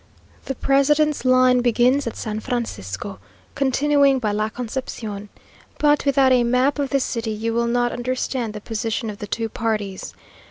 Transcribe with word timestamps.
The 0.45 0.55
president's 0.55 1.25
line 1.25 1.59
begins 1.61 2.07
at 2.07 2.15
San 2.15 2.39
Francisco, 2.39 3.19
continuing 3.53 4.17
by 4.17 4.31
La 4.31 4.49
Concepción; 4.49 5.29
but, 5.77 6.05
without 6.07 6.31
a 6.31 6.43
map 6.43 6.79
of 6.79 6.89
the 6.89 6.99
city, 6.99 7.29
you 7.29 7.53
will 7.53 7.67
not 7.67 7.91
understand 7.91 8.55
the 8.55 8.61
position 8.61 9.11
of 9.11 9.19
the 9.19 9.27
two 9.27 9.47
parties. 9.47 10.15